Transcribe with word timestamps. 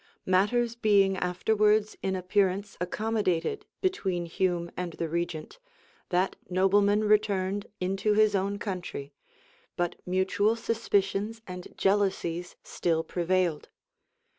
Matters 0.25 0.73
being 0.73 1.15
afterwards 1.15 1.95
in 2.01 2.15
appearance 2.15 2.75
accommodated 2.81 3.67
between 3.81 4.25
Hume 4.25 4.71
and 4.75 4.93
the 4.93 5.07
regent, 5.07 5.59
that 6.09 6.35
nobleman 6.49 7.03
returned 7.03 7.67
into 7.79 8.13
his 8.13 8.33
own 8.33 8.57
country; 8.57 9.13
but 9.77 9.97
mutual 10.03 10.55
suspicions 10.55 11.43
and 11.45 11.67
jealousies 11.77 12.55
still 12.63 13.03
prevailed. 13.03 13.69